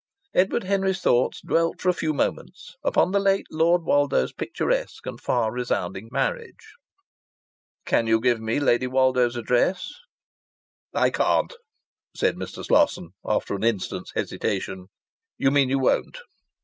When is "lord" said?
3.51-3.83